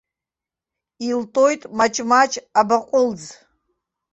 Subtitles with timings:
[1.07, 3.23] Илтоит маҷ-маҷ абаҟәылӡ.